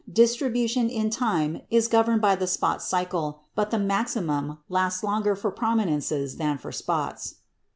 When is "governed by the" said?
1.87-2.47